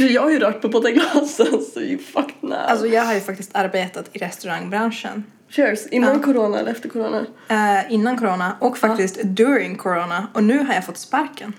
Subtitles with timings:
[0.00, 2.58] För jag har ju rört på båda glasen så you fucked now.
[2.58, 5.86] Alltså jag har ju faktiskt arbetat i restaurangbranschen Cheers!
[5.90, 7.26] Innan corona eller efter corona?
[7.48, 11.52] eh, innan corona och faktiskt during corona och nu har jag fått sparken.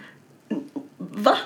[0.98, 1.38] Va?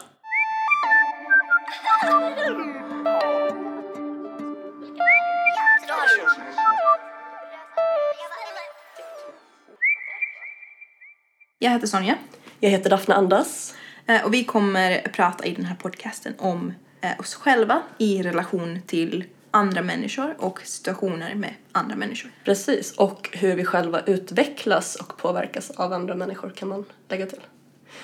[11.59, 12.15] Jag heter Sonja
[12.59, 13.75] Jag heter Daphne Andas.
[14.05, 16.73] eh, och vi kommer prata i den här podcasten om
[17.19, 22.31] oss själva i relation till andra människor och situationer med andra människor.
[22.43, 27.39] Precis, och hur vi själva utvecklas och påverkas av andra människor kan man lägga till.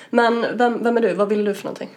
[0.09, 1.13] Men vem, vem är du?
[1.13, 1.89] Vad vill du för någonting?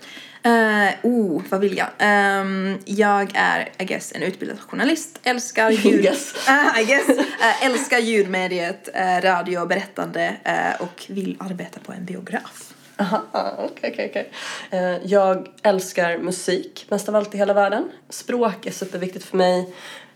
[0.46, 1.86] Uh, oh, vad vill jag?
[1.98, 5.20] Ehm, jag är, I guess, en utbildad journalist.
[5.22, 6.02] Älskar ljud...
[6.02, 6.48] Guess.
[6.48, 7.08] Eh, I guess.
[7.08, 12.73] Eh, älskar ljudmediet, uh, radio berättande eh, och vill arbeta på en biograf.
[12.96, 13.22] Aha,
[13.58, 14.30] okej, okej, okej.
[14.70, 17.90] Eh, Jag älskar musik mest av allt i hela världen.
[18.08, 19.74] Språk är superviktigt för mig.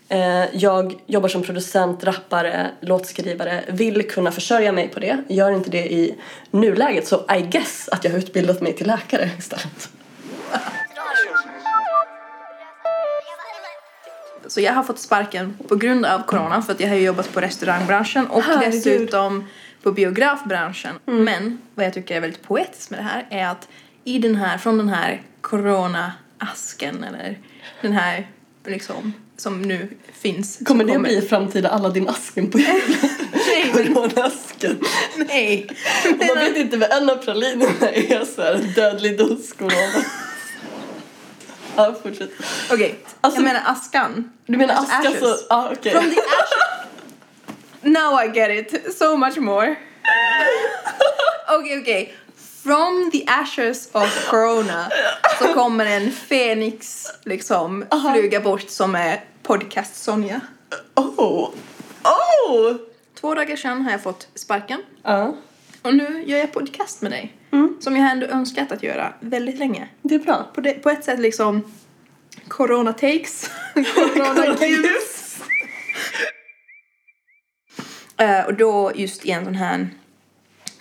[0.09, 5.25] Eh, Jag jobbar som producent, rappare, låtskrivare, vill kunna försörja mig på det.
[5.29, 6.15] Gör inte det i
[6.51, 9.89] nuläget så I guess att jag har utbildat mig till läkare istället.
[14.47, 17.41] Så jag har fått sparken på grund av corona för att jag har jobbat på
[17.41, 18.73] restaurangbranschen och Herregud.
[18.73, 19.45] dessutom
[19.89, 20.95] på biografbranschen.
[21.05, 23.69] Men vad jag tycker är väldigt poetiskt med det här är att
[24.05, 27.39] i den här, från den här corona-asken eller
[27.81, 28.29] den här
[28.67, 30.59] liksom som nu finns.
[30.65, 32.69] Kommer det bli framtida Aladdin-asken på jul?
[33.33, 34.79] Nej, men- Corona-asken.
[35.17, 35.71] Nej.
[36.05, 40.05] Man vet inte vad en av pralinerna är så här dödlig dos corona.
[41.77, 42.31] Ja, fortsätt.
[42.71, 44.31] Okej, Alltså- jag menar askan.
[44.47, 45.37] Du menar Alltså aska så...
[45.49, 45.93] Ja, okej.
[45.93, 46.68] From the ashes.
[47.89, 49.77] Now I get it so much more.
[51.59, 52.15] Okej, okej.
[52.63, 54.91] From the ashes of corona
[55.39, 60.41] så kommer en fenix liksom flyga bort som är podcast Sonja.
[60.95, 61.51] Oh!
[62.05, 62.77] Oh!
[63.21, 65.37] Två dagar sedan har jag fått sparken Ja,
[65.83, 67.33] och nu gör jag podcast med dig.
[67.81, 69.89] Som jag ändå önskat att göra väldigt länge.
[70.03, 70.47] det är bra.
[70.55, 71.73] På, det, på ett sätt liksom
[72.49, 75.39] corona takes, corona gives.
[78.19, 79.89] Eh, och då just i en sån här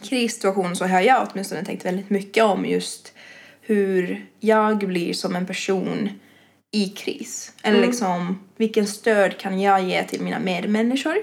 [0.02, 3.14] krissituation så har jag åtminstone tänkt väldigt mycket om just
[3.62, 6.10] hur jag blir som en person
[6.72, 7.54] i kris.
[7.64, 11.18] Eller liksom vilken stöd kan jag ge till mina medmänniskor?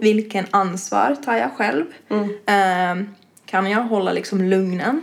[0.00, 1.84] Vilken ansvar tar jag själv?
[2.46, 3.06] Eh,
[3.46, 5.00] kan jag hålla liksom lugnen?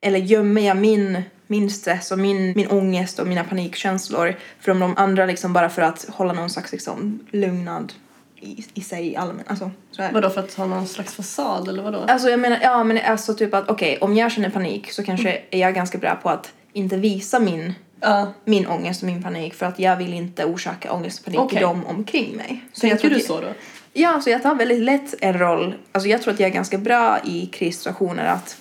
[0.00, 4.96] Eller gömmer jag min, min stress och min, min ångest och mina panikkänslor från de
[4.96, 7.92] andra liksom bara för att hålla någon slags liksom lugnad
[8.40, 9.70] i, i sig allmän, alltså.
[10.12, 11.98] Vadå, för att ha någon slags fasad eller vadå?
[11.98, 15.42] Alltså jag menar, ja men alltså typ att okej om jag känner panik så kanske
[15.50, 18.32] är jag ganska bra på att inte visa min, Ja.
[18.44, 21.58] min ångest och min panik för att jag vill inte orsaka ångest och panik Okej.
[21.58, 22.64] i dem omkring mig.
[22.72, 23.48] Så jag Tänker tror du så då?
[23.92, 25.74] Ja, så jag tar väldigt lätt en roll.
[25.92, 28.56] Alltså jag tror att jag är ganska bra i krissituationer att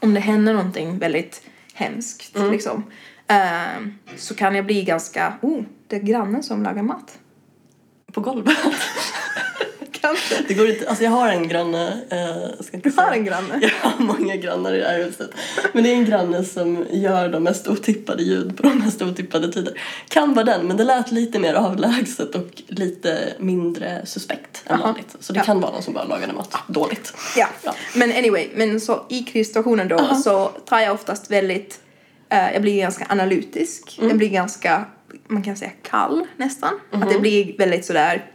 [0.00, 1.42] om det händer någonting väldigt
[1.74, 2.84] hemskt liksom
[3.26, 7.18] ehm, så kan jag bli ganska, oh, det är grannen som lagar mat.
[8.14, 8.56] På golvet?
[10.00, 10.34] Kanske.
[10.48, 13.24] Det går inte, alltså jag har en granne, eh, ska inte Du har säga- en
[13.24, 13.58] granne?
[13.62, 15.30] Jag har många grannar i det här huset.
[15.72, 19.52] Men det är en granne som gör de mest otippade ljud på de mest otippade
[19.52, 19.80] tider.
[20.08, 25.16] Kan vara den, men det lät lite mer avlägset och lite mindre suspekt än vanligt.
[25.20, 25.44] Så det Ja.
[25.44, 27.14] kan vara någon som bara lagade mat dåligt.
[27.36, 27.46] Ja.
[27.62, 27.74] Ja.
[27.94, 31.80] Men anyway, men så i krissituationen då så tar jag oftast väldigt,
[32.28, 33.98] eh, jag blir ganska analytisk.
[34.02, 34.84] Jag blir ganska,
[35.28, 36.80] man kan säga kall nästan.
[36.90, 38.30] Att det blir väldigt sådär,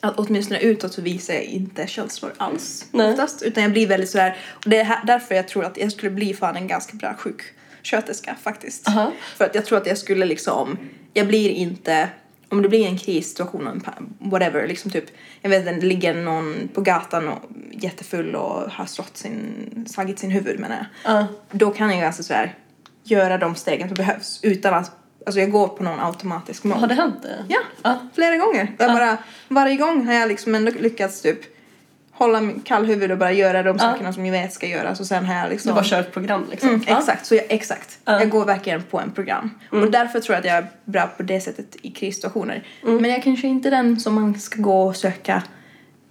[0.00, 3.10] att åtminstone utåt så visar jag inte känslor alls Nej.
[3.10, 3.42] oftast.
[3.42, 6.10] Utan jag blir väldigt sådär, och det är här, därför jag tror att jag skulle
[6.10, 8.88] bli fan en ganska bra sjuksköterska faktiskt.
[8.88, 9.12] Aha.
[9.36, 10.78] För att jag tror att jag skulle liksom,
[11.12, 12.08] jag blir inte,
[12.48, 13.82] om det blir en krissituation,
[14.18, 15.04] whatever, liksom typ,
[15.40, 17.38] jag vet inte, det ligger någon på gatan och
[17.72, 21.14] jättefull och har slått sin, slagit sin huvud menar jag.
[21.14, 21.26] Ja.
[21.50, 22.54] Då kan jag alltså sådär
[23.04, 24.92] göra de stegen som behövs utan att,
[25.28, 26.78] alltså jag går på någon automatisk mål.
[26.78, 27.44] Har det hänt det?
[27.48, 27.98] Ja, Ja.
[28.14, 28.72] flera gånger.
[28.78, 29.16] Jag bara,
[29.48, 31.38] varje gång har jag liksom ändå lyckats typ
[32.12, 35.06] hålla min kall huvud och bara göra de sakerna som jag vet ska göras och
[35.06, 36.68] sen har jag liksom Du bara kör ett program liksom?
[36.68, 36.82] Mm.
[36.86, 37.98] Exakt, så jag, exakt.
[38.04, 38.20] Ja.
[38.20, 39.50] Jag går verkligen på en program.
[39.70, 42.66] Och därför tror jag att jag är bra på det sättet i krissituationer.
[42.82, 45.42] Men jag kanske inte är den som man ska gå och söka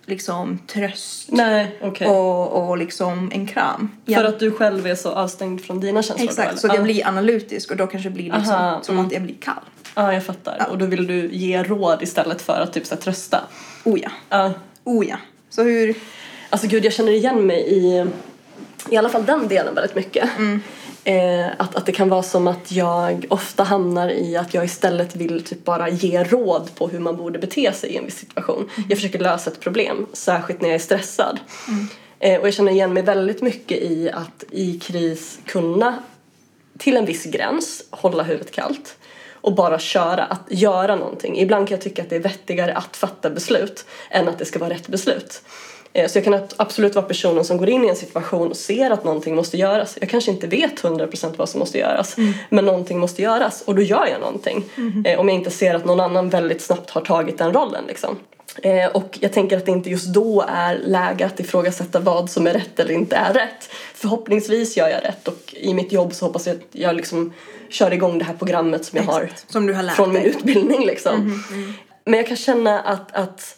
[0.07, 2.07] liksom tröst Nej, okej.
[2.07, 3.91] och, och liksom en kram.
[4.05, 6.59] För Jag- att du själv är så avstängd från dina känslor då, Exakt, eller?
[6.59, 6.83] så att jag Ja.
[6.83, 9.63] blir analytisk och då kanske det blir liksom Aha, som att jag blir kall.
[9.95, 10.67] Ja, jag fattar.
[10.71, 13.43] Och då vill du ge råd istället för att typ så här, trösta.
[13.83, 14.53] Oh ja, Ja.
[14.83, 15.15] oh ja.
[15.49, 15.95] Så hur,
[16.49, 18.05] Alltså gud, jag känner igen mig i
[18.89, 20.29] i alla fall den delen väldigt mycket.
[21.07, 25.15] Eh, att, att det kan vara som att jag ofta hamnar i att jag istället
[25.15, 28.69] vill typ bara ge råd på hur man borde bete sig i en viss situation.
[28.89, 31.39] Jag försöker lösa ett problem, särskilt när jag är stressad.
[32.19, 35.99] Eh, och jag känner igen mig väldigt mycket i att i kris kunna
[36.77, 38.97] till en viss gräns hålla huvudet kallt
[39.31, 41.39] och bara köra, att göra någonting.
[41.39, 44.59] Ibland kan jag tycka att det är vettigare att fatta beslut än att det ska
[44.59, 45.41] vara rätt beslut.
[45.97, 48.57] Eh, Så jag kan ab- absolut vara personen som går in i en situation och
[48.57, 49.97] ser att någonting måste göras.
[50.01, 52.15] Jag kanske inte vet 100% vad som måste göras,
[52.49, 54.63] men någonting måste göras och då gör jag någonting.
[55.05, 58.17] Eh, Om jag inte ser att någon annan väldigt snabbt har tagit den rollen liksom.
[58.63, 62.47] Eh, Och jag tänker att det inte just då är läge att ifrågasätta vad som
[62.47, 63.69] är rätt eller inte är rätt.
[63.93, 67.33] Förhoppningsvis gör jag rätt och i mitt jobb så hoppas jag att jag liksom
[67.69, 69.51] kör igång det här programmet som jag har Exakt.
[69.51, 71.43] Som du har lärt från min utbildning liksom.
[72.05, 73.57] Men jag kan känna att, att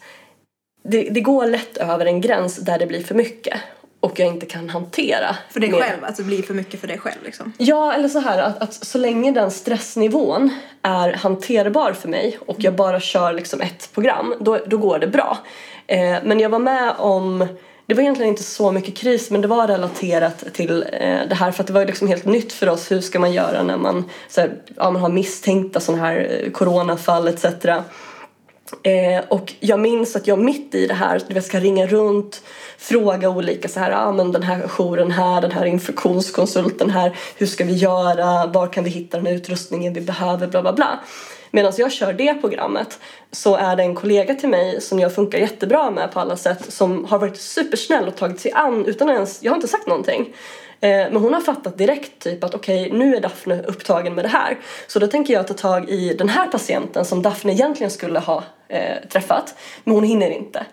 [0.82, 3.56] det, det går lätt över en gräns där det blir för mycket
[4.00, 5.36] och jag inte kan hantera.
[5.50, 5.80] För dig mer.
[5.80, 7.52] själv, att det blir för mycket för dig själv liksom.
[7.58, 10.50] Ja, eller så här att, att så länge den stressnivån
[10.82, 15.06] är hanterbar för mig och jag bara kör liksom ett program, då, då går det
[15.06, 15.38] bra.
[15.86, 17.46] Eh, men jag var med om
[17.86, 21.50] det var egentligen inte så mycket kris men det var relaterat till eh, det här
[21.50, 22.90] för att det var liksom helt nytt för oss.
[22.90, 26.50] Hur ska man göra när man, så här, ja, man har misstänkta sådana här eh,
[26.50, 27.44] coronafall etc.
[28.82, 32.42] Eh, och jag minns att jag mitt i det här, du vet, ska ringa runt,
[32.78, 37.46] fråga olika så här, ah, men den här jouren här, den här infektionskonsulten här, hur
[37.46, 41.00] ska vi göra, var kan vi hitta den här utrustningen vi behöver, bla bla bla.
[41.50, 42.98] Medan jag kör det programmet
[43.32, 46.72] så är det en kollega till mig som jag funkar jättebra med på alla sätt
[46.72, 50.34] som har varit supersnäll och tagit sig an utan ens, jag har inte sagt någonting.
[50.80, 54.28] Eh, Men hon har fattat direkt typ att okej, nu är Daphne upptagen med det
[54.28, 54.58] här.
[54.86, 58.44] Så då tänker jag ta tag i den här patienten som Daphne egentligen skulle ha
[58.68, 59.54] eh, träffat.
[59.84, 60.66] Men hon hinner inte.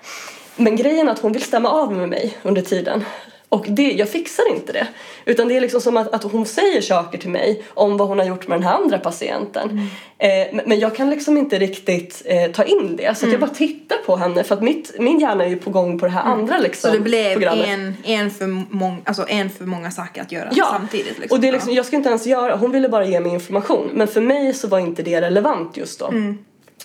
[0.56, 3.04] Men grejen är att hon vill stämma av med mig under tiden.
[3.50, 4.88] Och det, jag fixar inte det.
[5.26, 8.20] Utan det är liksom som att, att hon säger saker till mig om vad hon
[8.20, 9.90] har gjort med den här andra patienten.
[10.18, 13.18] Eh, men, jag kan liksom inte riktigt eh, ta in det.
[13.18, 15.70] Så att jag bara tittar på henne för att mitt, min hjärna är ju på
[15.70, 17.68] gång på det här andra liksom, Så det blev programmet.
[17.68, 21.20] en, en, för mång, alltså en för många saker att göra Ja, samtidigt.
[21.20, 21.36] Liksom.
[21.36, 23.90] och det är liksom, jag ska inte ens göra, hon ville bara ge mig information.
[23.94, 26.14] Men för mig så var inte det relevant just då.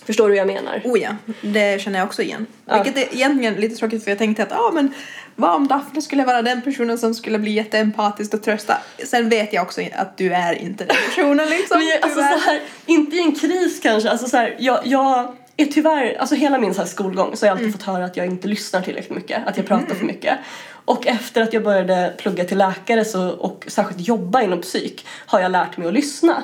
[0.07, 0.83] Förstår du hur jag menar?
[0.85, 2.47] Oh ja, det känner jag också igen.
[2.73, 4.95] Vilket är egentligen lite tråkigt för jag tänkte att ah, men
[5.37, 8.79] vad om Daphne skulle vara den personen som skulle bli jätteempatisk och trösta.
[9.05, 11.79] Sen vet jag också att du är inte den personen liksom.
[11.79, 14.11] Men jag, alltså så här, inte i en kris kanske.
[14.11, 17.49] Alltså så här, jag, jag är tyvärr, alltså hela min så här skolgång så har
[17.49, 20.39] jag alltid fått höra att jag inte lyssnar tillräckligt mycket, att jag pratar för mycket.
[20.85, 25.41] Och efter att jag började plugga till läkare så, och särskilt jobba inom psyk har
[25.41, 26.43] jag lärt mig att lyssna.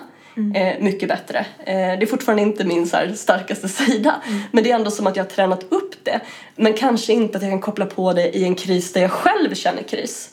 [0.55, 1.39] Eh, mycket bättre.
[1.39, 4.15] Eh, det är fortfarande inte min så starkaste sida.
[4.53, 6.21] Men det är ändå som att jag har tränat upp det.
[6.57, 9.55] Men kanske inte att jag kan koppla på det i en kris där jag själv
[9.55, 10.31] känner kris.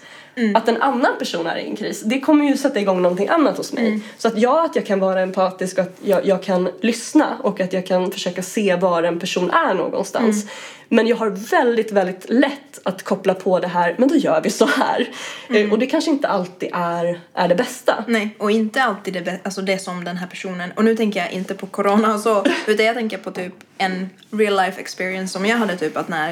[0.55, 3.57] Att en annan person är i en kris, det kommer ju sätta igång någonting annat
[3.57, 3.99] hos mig.
[4.17, 7.59] Så att ja, att jag kan vara empatisk och att jag, jag kan lyssna och
[7.59, 10.45] att jag kan försöka se var en person är någonstans.
[10.89, 14.49] Men jag har väldigt, väldigt lätt att koppla på det här, men då gör vi
[14.49, 15.07] så här.
[15.49, 18.03] Eh, Och det kanske inte alltid är, är det bästa.
[18.07, 21.31] Nej, och inte alltid det, alltså det som den här personen, och nu tänker jag
[21.31, 25.45] inte på corona och så, utan jag tänker på typ en real life experience som
[25.45, 26.29] jag hade typ att när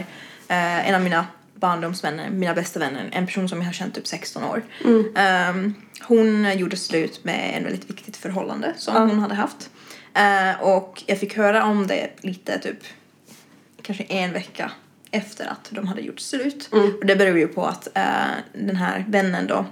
[0.48, 1.26] eh, en av mina
[1.56, 4.62] barndomsvänner, mina bästa vänner, en person som jag har känt typ 16 år,
[5.16, 5.74] ehm,
[6.08, 9.70] hon gjorde slut med en väldigt viktigt förhållande som hon hade haft.
[10.14, 12.77] Eh, och jag fick höra om det lite typ
[13.84, 14.72] kanske en vecka
[15.12, 16.70] efter att de hade gjort slut.
[17.00, 18.04] Och det beror ju på att eh,
[18.54, 19.66] den här vännen då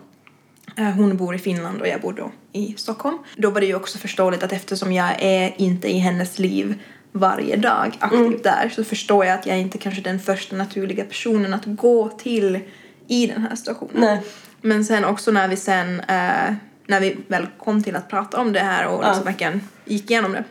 [0.75, 3.18] Eh, Hon bor i Finland och jag bor då i Stockholm.
[3.38, 6.80] Då var det ju också förståeligt att eftersom jag är inte i hennes liv
[7.12, 11.03] varje dag aktivt där så förstår jag att jag är inte kanske den första naturliga
[11.03, 12.60] personen att gå till
[13.08, 14.01] i den här situationen.
[14.01, 14.22] Nej.
[14.62, 16.53] Men sen också när vi sen, eh,
[16.88, 20.32] när vi väl kom till att prata om det här och liksom verkligen gick igenom
[20.32, 20.44] det.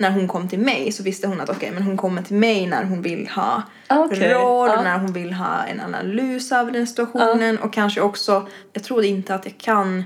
[0.00, 2.66] När hon kom till mig så visste hon att okej, men hon kommer till mig
[2.66, 4.82] när hon vill ha Okej, råd, ja.
[4.82, 9.34] när hon vill ha en analys av den situationen och kanske också, jag tror inte
[9.34, 10.04] att jag kan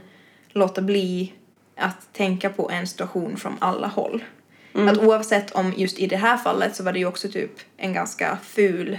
[0.52, 1.32] låta bli
[1.76, 4.24] att tänka på en situation från alla håll.
[4.74, 4.88] Mm.
[4.88, 7.92] Att oavsett om just i det här fallet så var det ju också typ en
[7.92, 8.98] ganska ful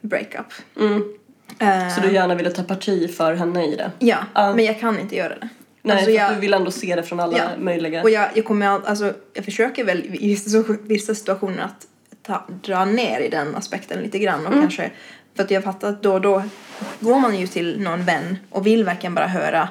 [0.00, 0.46] breakup.
[1.58, 3.90] Eh, Så du gärna ville ta parti för henne i det?
[3.98, 4.54] ja, Ja.
[4.54, 5.48] men jag kan inte göra det.
[5.82, 7.44] Nej, Alltså, jag- du vill ändå se det från alla Ja.
[7.58, 8.02] möjliga...
[8.02, 11.86] Och jag, jag kommer all, alltså, jag försöker väl i vissa, vissa situationer att
[12.22, 14.90] ta, dra ner i den aspekten lite grann och kanske,
[15.36, 16.42] för att jag fattar att då och då
[17.00, 19.68] går man ju till någon vän och vill verkligen bara höra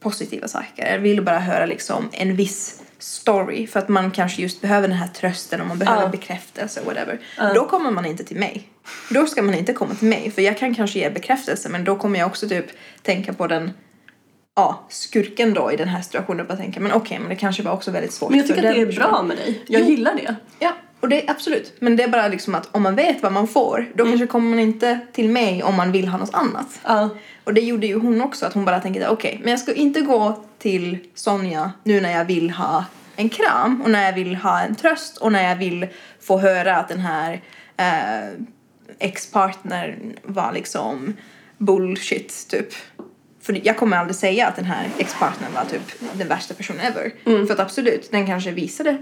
[0.00, 4.88] positiva saker, vill bara höra liksom en viss story för att man kanske just behöver
[4.88, 6.08] den här trösten och man behöver Ja.
[6.08, 7.18] bekräftelse whatever.
[7.54, 8.68] Då kommer man inte till mig.
[9.10, 11.96] Då ska man inte komma till mig för jag kan kanske ge bekräftelse men då
[11.96, 12.66] kommer jag också typ
[13.02, 13.70] tänka på den
[14.58, 17.62] ja, skurken då i den här situationen och bara tänka men okej men det kanske
[17.62, 19.10] var också väldigt svårt Men jag för tycker att det är personen.
[19.10, 19.62] bra med dig.
[19.66, 19.86] Jag Jo.
[19.88, 20.34] gillar det.
[20.58, 21.74] Ja, och det är absolut.
[21.80, 24.12] Men det är bara liksom att om man vet vad man får då Mm.
[24.12, 26.80] kanske kommer man inte till mig om man vill ha något annat.
[26.84, 27.08] Ja.
[27.44, 30.00] Och det gjorde ju hon också, att hon bara tänkte okej, men jag ska inte
[30.00, 32.84] gå till Sonja nu när jag vill ha
[33.16, 35.86] en kram och när jag vill ha en tröst och när jag vill
[36.20, 37.40] få höra att den här
[37.76, 38.28] eh,
[38.98, 41.16] ex-partnern var liksom
[41.58, 42.68] bullshit typ.
[43.48, 45.80] För jag kommer aldrig säga att den här ex-partnern var typ
[46.12, 47.12] den värsta personen ever.
[47.46, 48.96] För att absolut, den kanske visade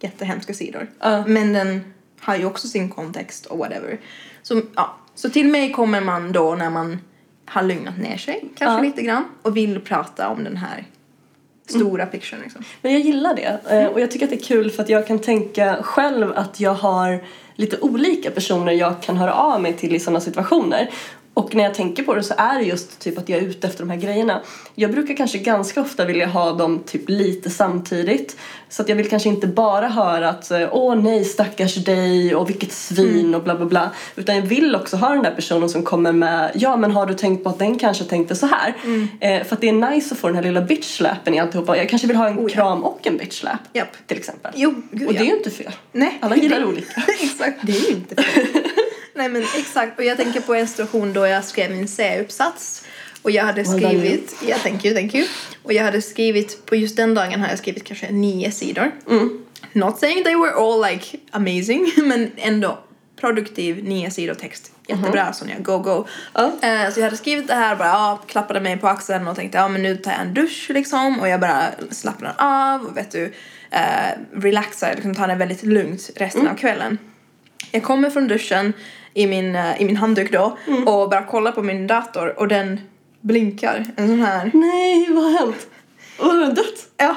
[0.00, 0.86] jättehemska sidor.
[1.00, 1.24] Ja.
[1.26, 3.98] Men den har ju också sin kontext och whatever.
[4.42, 4.96] Så, ja.
[5.14, 6.98] så till mig kommer man då när man
[7.46, 8.82] har lugnat ner sig kanske Ja.
[8.90, 10.84] lite grann och vill prata om den här
[11.66, 12.64] stora picturen liksom.
[12.82, 13.60] Men jag gillar det.
[13.70, 16.60] Eh, Och jag tycker att det är kul för att jag kan tänka själv att
[16.60, 17.24] jag har
[17.54, 20.90] lite olika personer jag kan höra av mig till i sådana situationer.
[21.38, 23.66] Och när jag tänker på det så är det just typ att jag är ute
[23.66, 24.42] efter de här grejerna.
[24.74, 28.36] Jag brukar kanske ganska ofta vilja ha dem typ lite samtidigt.
[28.68, 32.50] Så att jag vill kanske inte bara höra att eh, åh nej stackars dig och
[32.50, 33.90] vilket svin och bla bla bla.
[34.16, 37.14] Utan jag vill också ha den där personen som kommer med ja men har du
[37.14, 38.74] tänkt på att den kanske tänkte så här.
[39.20, 41.76] Eh, för att det är nice att få den här lilla bitch-slappen i alltihopa.
[41.76, 42.48] Jag kanske vill ha en Oh, ja.
[42.48, 43.96] kram och en bitch-slap Japp.
[44.06, 44.52] till exempel.
[44.56, 45.30] Jo, gud och det är ja.
[45.30, 45.72] ju inte fel.
[45.92, 46.18] Nej.
[46.20, 47.02] Alla gillar olika.
[47.22, 48.46] exakt, det är ju inte fel.
[49.18, 52.84] Nej men exakt, och jag tänker på en situation då jag skrev min C-uppsats
[53.22, 55.26] och jag hade skrivit, ja thank you, thank you.
[55.62, 58.90] Och jag hade skrivit, på just den dagen hade jag skrivit kanske nio sidor.
[59.10, 59.44] Mm.
[59.72, 62.78] Not saying they were all like amazing, men ändå
[63.20, 64.72] produktiv nio sidor text.
[64.86, 66.06] Jättebra Sonja, go go.
[66.34, 66.52] Ja.
[66.62, 69.58] Eh, så jag hade skrivit det här bara ja, klappade mig på axeln och tänkte
[69.58, 73.10] ja men nu tar jag en dusch liksom och jag bara slappnar av och vet
[73.10, 73.32] du
[73.70, 73.80] eh,
[74.34, 76.98] relaxar, liksom tar det väldigt lugnt resten av kvällen.
[77.70, 78.72] Jag kommer från duschen
[79.18, 80.56] i min, eh, i min handduk då
[80.86, 82.80] och bara kollar på min dator och den
[83.20, 83.84] blinkar.
[83.96, 84.50] En sån här.
[84.54, 85.66] Nej, vad har hänt?
[86.18, 86.86] Har den dött?
[86.96, 87.16] Ja.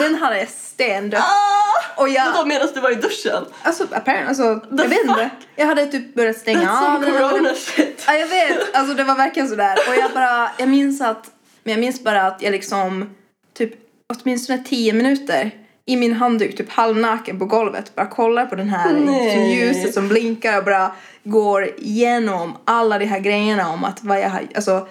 [0.00, 1.20] Den hade stendött.
[1.20, 2.02] Ah!
[2.02, 2.32] Och jag...
[2.32, 3.44] Vadå medan du var i duschen?
[3.62, 4.42] Alltså, apparently, alltså,
[4.82, 5.30] jag vet inte.
[5.56, 7.12] Jag hade typ börjat stänga That's av den.
[7.12, 8.04] corona shit.
[8.06, 8.74] Ja, jag vet.
[8.74, 9.78] Alltså det var verkligen sådär.
[9.88, 11.30] Och jag bara, jag minns att,
[11.64, 13.14] men jag minns bara att jag liksom
[13.54, 13.74] typ
[14.14, 15.50] åtminstone tio minuter
[15.88, 19.32] i min handduk, typ halvnaken på golvet, bara kollar på den här Nej.
[19.34, 20.92] som ljuset som blinkar och bara
[21.24, 24.86] går igenom alla de här grejerna om att vad jag har, alltså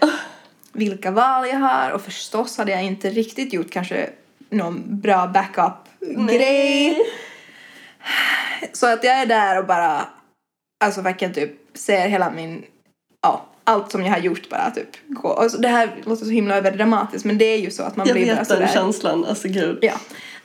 [0.73, 4.09] vilka val jag har och förstås hade jag inte riktigt gjort kanske
[4.49, 6.97] någon bra backup-grej.
[8.73, 10.07] Så att jag är där och bara,
[10.85, 12.63] alltså verkligen typ ser hela min,
[13.21, 15.33] ja, allt som jag har gjort bara typ gå.
[15.33, 18.15] Alltså, det här låter så himla överdramatiskt men det är ju så att man Jag
[18.15, 18.73] blir bara vet den sådär.
[18.73, 19.77] känslan, alltså gud.
[19.81, 19.93] Ja.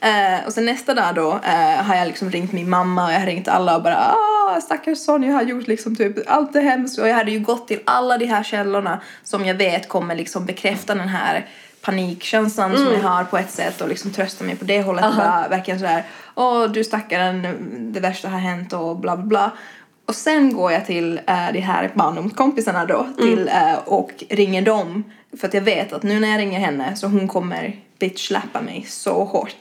[0.03, 3.19] Eh, och sen nästa dag då eh, har jag liksom ringt min mamma och jag
[3.19, 6.99] har ringt alla och bara ah stackars Sonja har gjort liksom typ allt det hemskt.
[6.99, 10.45] Och jag hade ju gått till alla de här källorna som jag vet kommer liksom
[10.45, 11.47] bekräfta den här
[11.81, 15.05] panikkänslan som jag har på ett sätt och liksom trösta mig på det hållet.
[15.05, 16.03] Och bara verkligen sådär
[16.35, 17.47] åh du stackaren
[17.93, 19.51] det värsta har hänt och bla bla bla
[20.05, 25.03] och sen går jag till äh, de här barndomskompisarna då till, eh, och ringer dem
[25.37, 28.85] för att jag vet att nu när jag ringer henne så hon kommer bitch-slappa mig
[28.89, 29.55] så hårt.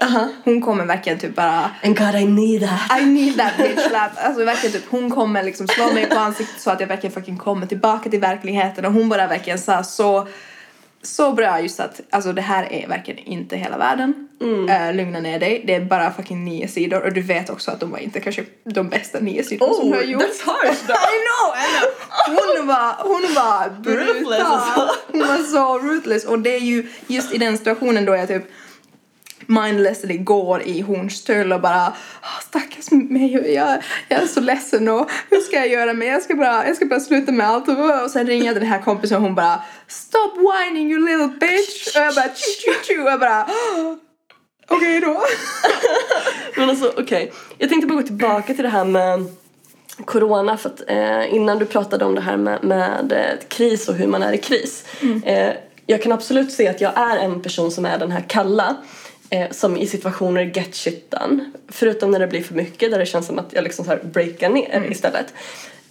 [0.45, 3.01] Hon kommer verkligen typ bara And God I need that.
[3.01, 4.11] I need that bitch slap.
[4.17, 7.37] Alltså verkligen typ hon kommer liksom slå mig på ansiktet så att jag verkligen fucking
[7.37, 10.29] kommer tillbaka till verkligheten och hon bara verkligen sa så
[11.03, 14.29] så bra just att alltså det här är verkligen inte hela världen.
[14.41, 14.97] Mm.
[14.97, 15.63] lugna ner dig.
[15.67, 18.45] Det är bara fucking nio sidor och du vet också att de var inte kanske
[18.65, 20.23] de bästa nio sidorna som du har gjort.
[20.23, 20.97] Oh, that's harsh though.
[20.97, 21.89] I know, I know.
[22.27, 24.33] Hon var, hon var brutal.
[24.33, 24.97] alltså.
[25.13, 28.45] Hon var så ruthless och det är ju just i den situationen då jag typ
[29.47, 31.87] mindlessly går i Hornstull och bara
[32.21, 36.23] "Ah, stackars mig jag, jag är så ledsen och hur ska jag göra men jag
[36.23, 37.69] ska bara, jag ska bara sluta med allt.
[37.69, 41.39] Och, och sen ringer jag den här kompisen och hon bara stop whining you little
[41.41, 41.97] bitch.
[41.97, 43.03] Och jag bara tju tju tju.
[43.03, 43.97] Och jag bara "Ah,
[44.69, 45.23] okej då.
[46.57, 49.25] Men alltså okej, jag tänkte bara gå tillbaka till det här med
[50.05, 53.95] corona för att eh, innan du pratade om det här med, med eh, kris och
[53.95, 54.85] hur man är i kris.
[55.25, 55.51] Eh,
[55.87, 58.77] jag kan absolut se att jag är en person som är den här kalla
[59.33, 61.51] eh, som i situationer get shit done.
[61.69, 64.01] Förutom när det blir för mycket där det känns som att jag liksom så här
[64.05, 65.35] breakar ner istället.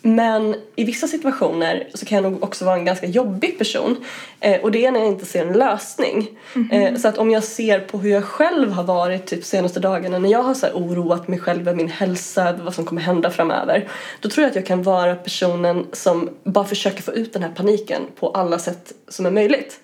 [0.03, 4.05] Men i vissa situationer så kan jag nog också vara en ganska jobbig person.
[4.39, 6.27] Eh, och det är när jag inte ser en lösning.
[6.71, 10.19] Eh, så att om jag ser på hur jag själv har varit typ senaste dagarna
[10.19, 13.29] när jag har så oroat mig själv över min hälsa, över vad som kommer hända
[13.31, 13.89] framöver.
[14.19, 17.51] Då tror jag att jag kan vara personen som bara försöker få ut den här
[17.51, 19.79] paniken på alla sätt som är möjligt.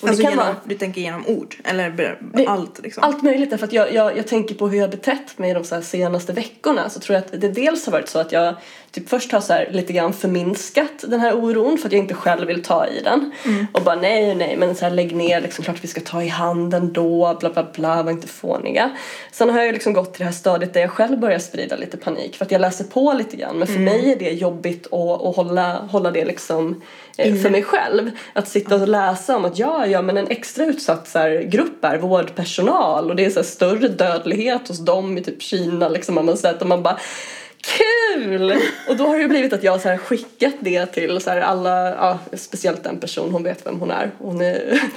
[0.00, 1.56] Och Alltså genom, vara du tänker genom ord?
[1.64, 3.02] Eller allt liksom?
[3.02, 3.50] allt möjligt.
[3.50, 6.90] Därför att jag, jag, jag tänker på hur jag betett mig de så senaste veckorna.
[6.90, 8.54] Så tror jag att det dels har varit så att jag
[8.96, 12.14] typ först har så här lite grann förminskat den här oron för att jag inte
[12.14, 13.32] själv vill ta i den.
[13.72, 16.28] Och bara nej, nej, men så här, lägg ner, liksom, klart vi ska ta i
[16.28, 18.90] handen då, bla bla bla, var inte fåniga.
[19.32, 21.96] Sen har jag liksom gått till det här stadiet där jag själv börjar sprida lite
[21.96, 23.58] panik för att jag läser på lite grann.
[23.58, 26.82] Men för mig är det jobbigt att, att hålla, hålla det liksom
[27.16, 28.10] eh, för mig själv.
[28.32, 31.84] Att sitta och läsa om att ja, ja, men en extra utsatt så här, grupp
[31.84, 36.16] är vårdpersonal och det är så här, större dödlighet hos dem i typ Kina liksom
[36.16, 36.98] har man sett och man bara
[37.66, 38.54] Kul!
[38.88, 42.18] Och då har det blivit att jag så här skickat det till så alla, ja,
[42.32, 44.10] speciellt en person, hon vet vem hon är.
[44.18, 44.80] Hon är...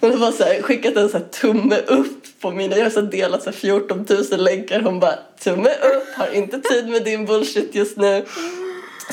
[0.00, 3.42] Hon har bara så skickat en så tumme upp på mina, jag har så delat
[3.42, 4.80] så här 14 000 länkar.
[4.80, 8.24] Hon bara tumme upp, har inte tid med din bullshit just nu.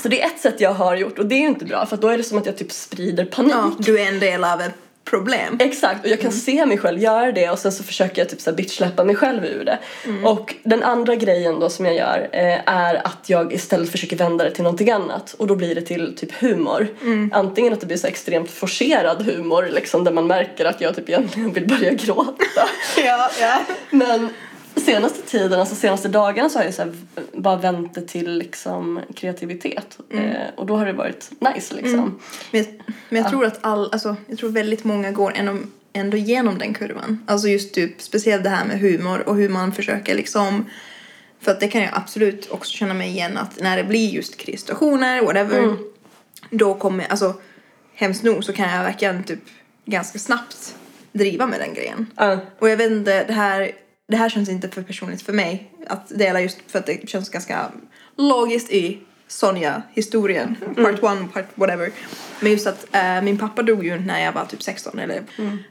[0.01, 1.97] Så det är ett sätt jag har gjort och det är ju inte bra för
[1.97, 3.53] då är det som att jag typ sprider panik.
[3.53, 4.73] Ja, du är en del av ett
[5.05, 5.57] problem.
[5.59, 8.41] Exakt, och jag kan se mig själv göra det och sen så försöker jag typ
[8.41, 9.79] så bitchsläppa mig själv ur det.
[10.23, 14.43] Och den andra grejen då som jag gör eh, är att jag istället försöker vända
[14.43, 16.87] det till någonting annat och då blir det till typ humor.
[17.31, 21.09] Antingen att det blir så extremt forcerad humor liksom där man märker att jag typ
[21.09, 22.67] egentligen vill börja gråta.
[22.97, 23.61] Ja, ja.
[23.89, 24.29] Men
[24.75, 26.94] senaste tiden, alltså senaste dagarna så har jag så här
[27.34, 29.98] bara vänt till liksom kreativitet.
[30.10, 30.20] Eh,
[30.55, 32.20] och då har det varit nice liksom.
[32.51, 32.74] Men, jag-
[33.10, 35.58] men jag tror att all, alltså, jag tror väldigt många går ändå,
[35.94, 37.24] ändå igenom den kurvan.
[37.27, 40.65] Alltså just typ speciellt det här med humor och hur man försöker liksom
[41.41, 44.38] för att det kan jag absolut också känna mig igen att när det blir just
[44.38, 45.77] krissituationer, whatever,
[46.50, 47.34] då kommer, alltså
[47.94, 49.39] hemskt nog så kan jag verkligen typ
[49.86, 50.75] ganska snabbt
[51.12, 52.08] driva med den grejen.
[52.15, 52.38] Ja.
[52.60, 53.72] Och jag vet inte, det här,
[54.07, 57.29] det här känns inte för personligt för mig att dela just för att det känns
[57.29, 57.71] ganska
[58.17, 61.91] logiskt i Sonja-historien, part one, part whatever.
[62.39, 65.24] Men just att eh, min pappa dog ju när jag var typ 16 eller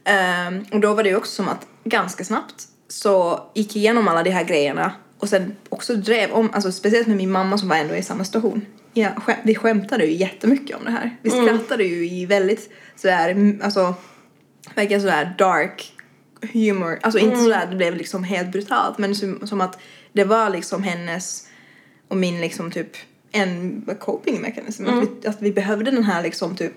[0.05, 2.55] Ehm, och då var det ju också som att ganska snabbt
[2.89, 7.17] så gick igenom alla de här grejerna och sen också drev om, alltså speciellt med
[7.17, 8.67] min mamma som var ändå i samma situation.
[8.93, 11.17] Ja, skä- vi skämtade ju jättemycket om det här.
[11.23, 13.95] Vi skrattade ju i väldigt sådär, mm, alltså
[14.75, 15.93] verkligen sådär dark
[16.53, 16.99] humor.
[17.03, 19.79] Alltså inte sådär det blev liksom helt brutalt men som, som att
[20.13, 21.49] det var liksom hennes
[22.09, 22.97] och min liksom typ
[23.33, 24.87] en coping mechanism.
[24.87, 26.75] Att, vi, att vi behövde den här liksom typ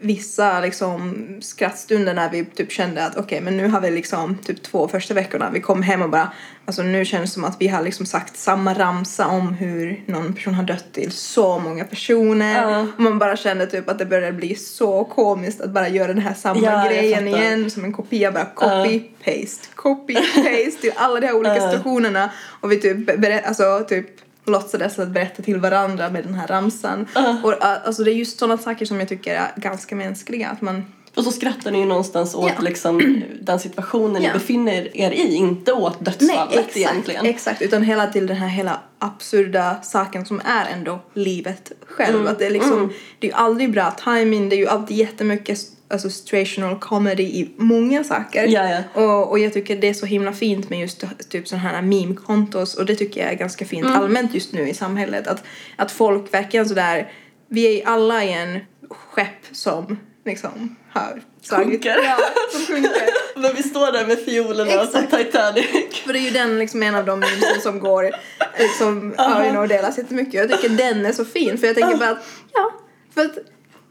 [0.00, 4.62] vissa liksom skrattstunder när vi typ kände att okej men nu har vi liksom typ
[4.62, 5.50] två första veckorna.
[5.50, 6.32] Vi kom hem och bara
[6.64, 10.32] alltså nu känns det som att vi har liksom sagt samma ramsa om hur någon
[10.34, 12.80] person har dött till så många personer.
[12.80, 16.18] Och man bara kände typ att det började bli så komiskt att bara göra den
[16.22, 18.32] här samma Ja, grejen igen som en kopia.
[18.32, 21.70] Bara copy paste copy paste till alla de här olika Ja.
[21.70, 22.30] situationerna.
[22.60, 22.98] Och vi typ
[23.46, 24.06] alltså typ
[24.46, 27.06] låtsades att berätta till varandra med den här ramsan.
[27.42, 30.48] Och uh, alltså det är just sådana saker som jag tycker är ganska mänskliga.
[30.48, 30.84] Att man,
[31.16, 34.28] Och så skrattar ni ju någonstans åt liksom, den situationen Ja.
[34.28, 37.26] ni befinner er i, inte åt dödsfallet egentligen.
[37.26, 37.62] exakt.
[37.62, 42.16] Utan hela till den här hela absurda saken som är ändå livet själv.
[42.16, 42.26] Mm.
[42.32, 45.58] Att det är liksom, det är ju aldrig bra timing, det är ju alltid jättemycket
[45.90, 48.46] alltså situational comedy i många saker.
[48.46, 49.02] Ja, ja.
[49.02, 52.74] Och, och jag tycker det är så himla fint med just typ sådana här meme-kontos
[52.74, 53.98] och det tycker jag är ganska fint Mm.
[54.00, 55.26] allmänt just nu i samhället.
[55.26, 55.42] Att,
[55.76, 57.12] att folk verkligen sådär,
[57.48, 61.66] vi är alla i en skepp som liksom har slagit.
[61.68, 61.96] Sjunker.
[62.04, 62.16] Ja,
[62.52, 63.08] som sjunker.
[63.40, 65.16] Men vi står där med fiolerna och så.
[65.16, 65.66] Titanic.
[66.06, 68.10] För det är ju den liksom en av de memesen som går
[68.58, 70.34] liksom, ja, you know, delas jättemycket.
[70.34, 72.72] Jag tycker den är så fin för jag tänker bara att, ja,
[73.14, 73.38] för att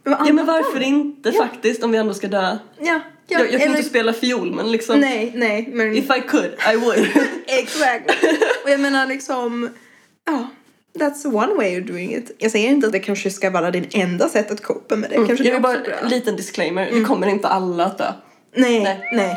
[0.05, 2.41] Ja men varför inte faktiskt om vi ändå ska dö?
[2.41, 6.05] Ja, ja, jag jag kan eller- inte spela fiol men liksom Nej, nej, men if
[6.17, 7.07] I could I would.
[7.47, 8.11] exakt.
[8.63, 9.69] Och jag menar liksom,
[10.25, 10.47] ja,
[10.99, 12.31] that's one way of doing it.
[12.37, 15.15] Jag säger inte att det kanske ska vara din enda sätt att copa med det.
[15.15, 15.93] Kanske jag det vill är bara bra.
[16.03, 18.13] en liten disclaimer, vi kommer inte alla att dö.
[18.55, 19.09] Nej, Nej.
[19.13, 19.35] nej.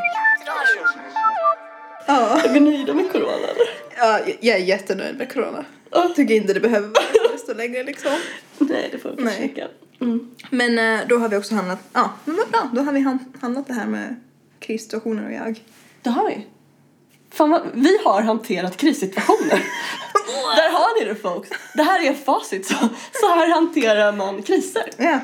[2.07, 3.69] Ja, Är vi nöjda med corona eller?
[3.99, 5.65] ja, jag är jättenöjd med corona.
[5.91, 8.11] Jag tycker inte det behöver vara så desto längre liksom.
[8.59, 9.69] Nej det får vi försöka.
[10.01, 10.31] Mm.
[10.51, 12.71] Men eh, då har vi också handlat, ja, men vad bra.
[12.75, 14.17] Då har vi han- handlat det här med
[14.59, 15.65] krissituationer och jag.
[16.03, 16.47] Det har vi.
[17.31, 19.51] Fan vad, vi har hanterat krissituationer.
[20.57, 21.49] Där har ni det folks.
[21.75, 22.67] Det här är facit.
[22.67, 22.75] Så,
[23.13, 24.91] så här hanterar man kriser.
[24.97, 25.21] Ja.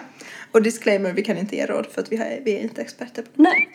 [0.53, 3.23] Och disclaimer, vi kan inte ge råd för att vi, har, vi är inte experter
[3.23, 3.69] på Nej.